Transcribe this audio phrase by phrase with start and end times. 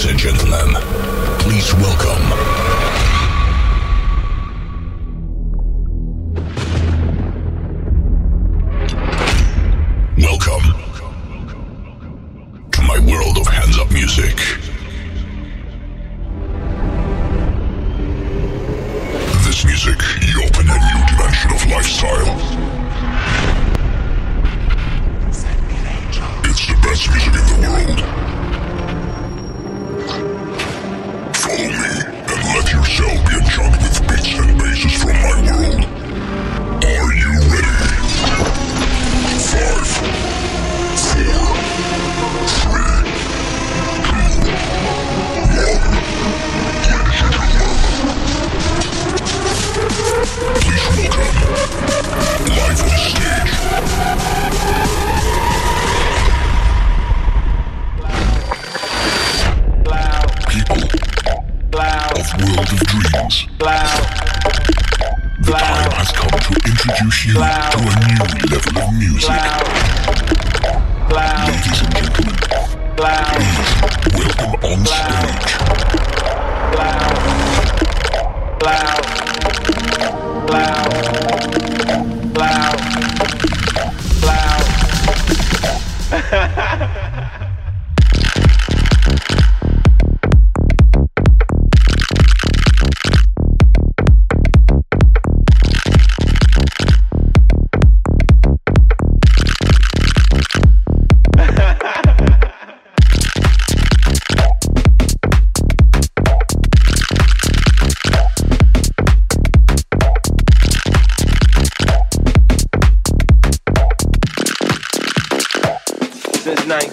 [0.00, 0.82] Ladies and gentlemen,
[1.40, 2.69] please welcome.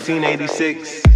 [0.08, 1.07] 1986.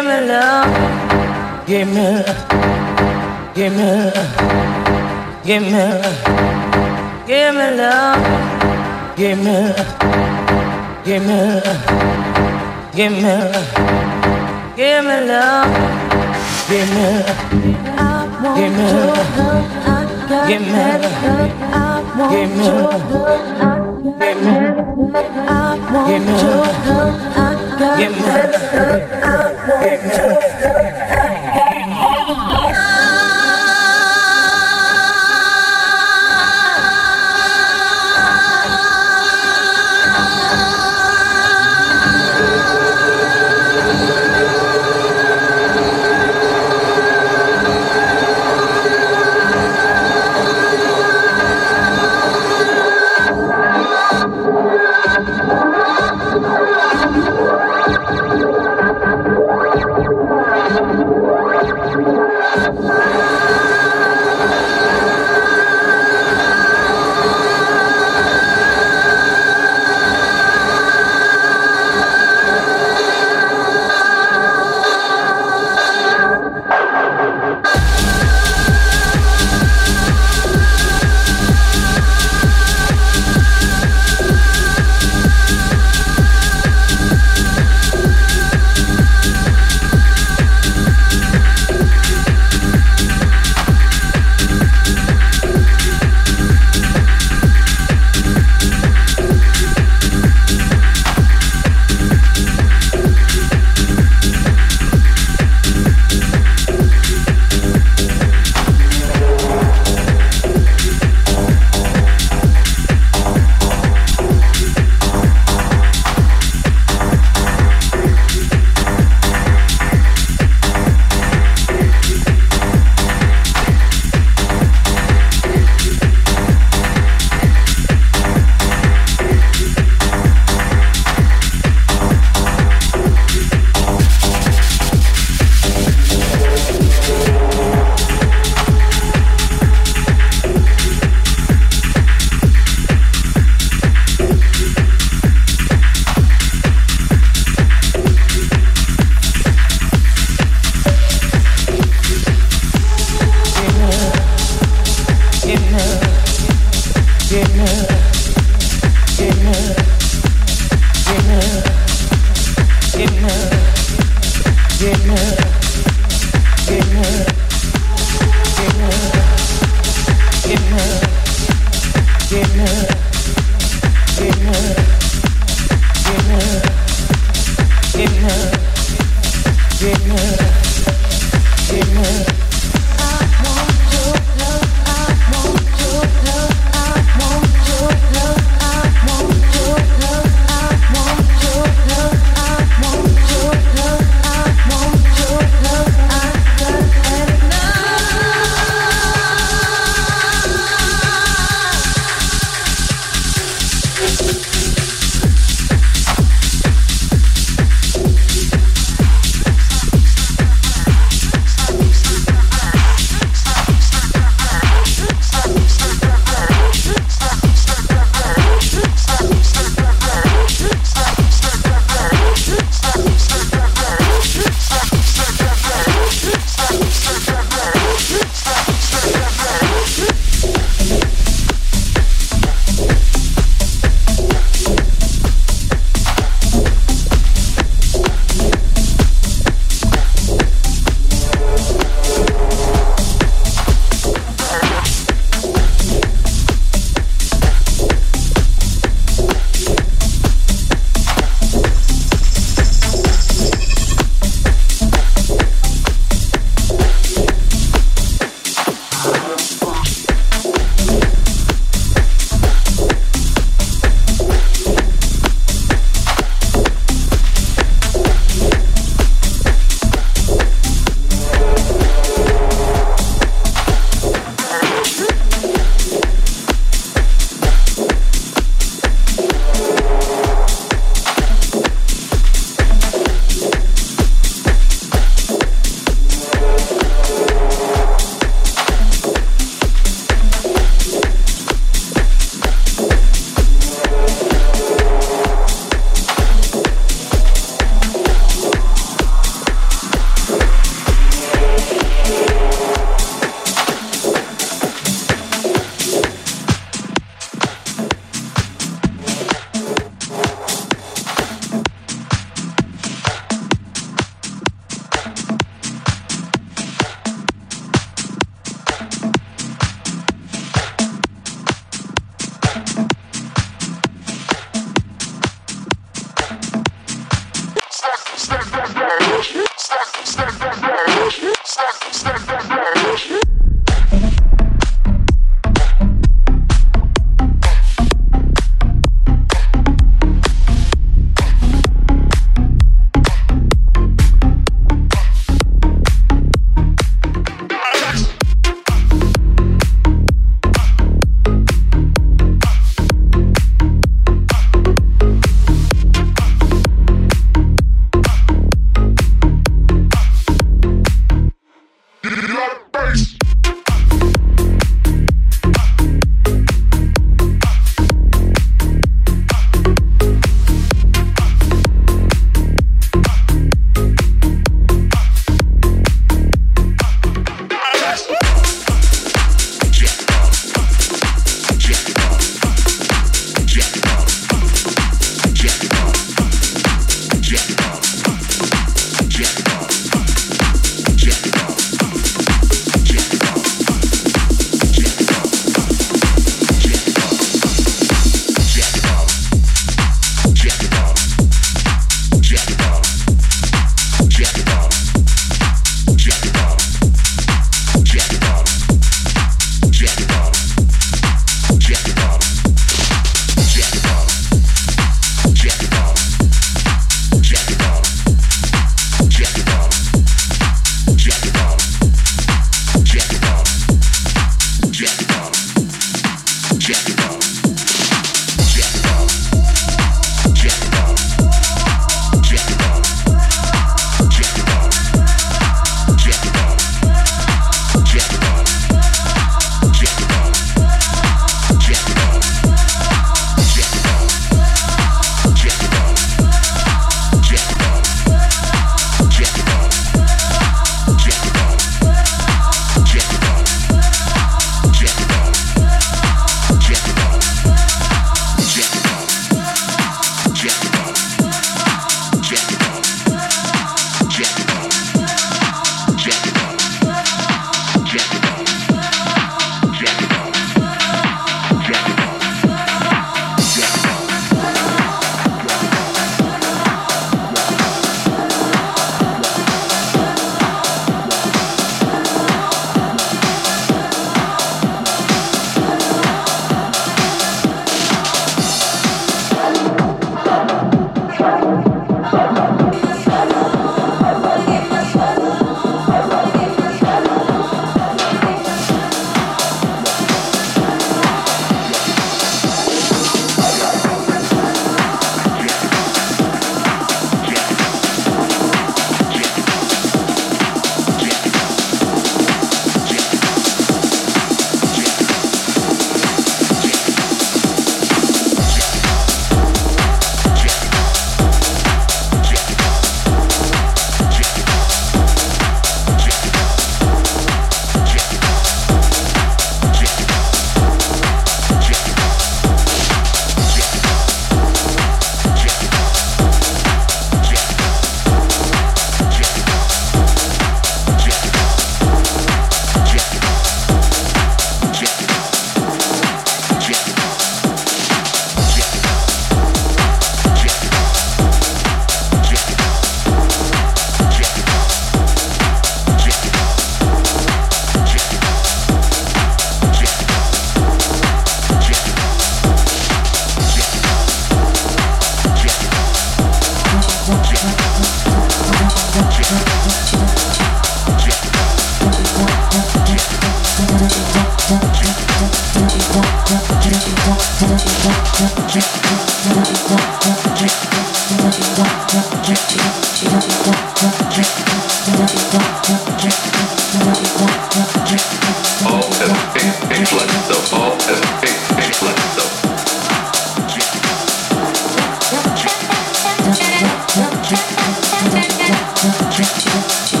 [598.81, 600.00] to, to, to, to.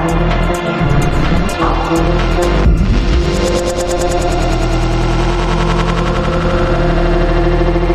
[0.00, 0.30] Thank
[7.84, 7.89] you.